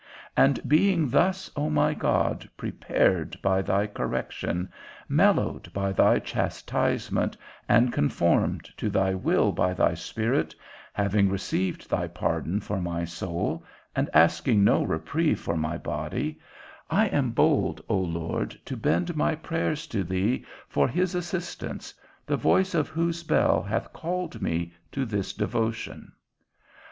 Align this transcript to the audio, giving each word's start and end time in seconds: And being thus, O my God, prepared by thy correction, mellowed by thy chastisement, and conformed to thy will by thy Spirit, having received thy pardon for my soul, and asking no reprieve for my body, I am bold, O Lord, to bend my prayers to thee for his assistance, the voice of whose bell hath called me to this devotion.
And 0.35 0.59
being 0.67 1.09
thus, 1.09 1.51
O 1.55 1.69
my 1.69 1.93
God, 1.93 2.49
prepared 2.57 3.39
by 3.39 3.61
thy 3.61 3.85
correction, 3.85 4.67
mellowed 5.07 5.71
by 5.73 5.91
thy 5.91 6.17
chastisement, 6.17 7.37
and 7.69 7.93
conformed 7.93 8.67
to 8.77 8.89
thy 8.89 9.13
will 9.13 9.51
by 9.51 9.75
thy 9.75 9.93
Spirit, 9.93 10.55
having 10.91 11.29
received 11.29 11.87
thy 11.87 12.07
pardon 12.07 12.59
for 12.59 12.81
my 12.81 13.05
soul, 13.05 13.63
and 13.95 14.09
asking 14.11 14.63
no 14.63 14.81
reprieve 14.81 15.39
for 15.39 15.55
my 15.55 15.77
body, 15.77 16.39
I 16.89 17.05
am 17.09 17.29
bold, 17.29 17.79
O 17.87 17.97
Lord, 17.99 18.59
to 18.65 18.75
bend 18.75 19.15
my 19.15 19.35
prayers 19.35 19.85
to 19.85 20.03
thee 20.03 20.43
for 20.67 20.87
his 20.87 21.13
assistance, 21.13 21.93
the 22.25 22.37
voice 22.37 22.73
of 22.73 22.89
whose 22.89 23.21
bell 23.21 23.61
hath 23.61 23.93
called 23.93 24.41
me 24.41 24.73
to 24.93 25.05
this 25.05 25.31
devotion. 25.31 26.11